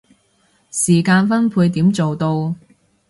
[0.71, 2.55] 時間分配點做到